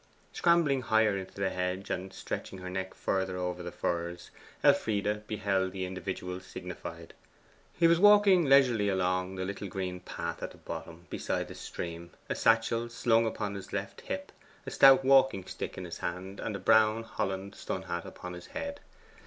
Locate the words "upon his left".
13.27-14.01